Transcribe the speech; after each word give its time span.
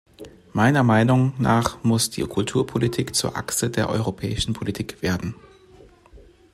Meiner 0.53 0.81
Meinung 0.81 1.31
nach 1.37 1.83
muss 1.83 2.09
die 2.09 2.23
Kulturpolitik 2.23 3.13
zur 3.13 3.37
Achse 3.37 3.69
der 3.69 3.87
europäischen 3.87 4.53
Politik 4.55 5.03
werden. 5.03 5.35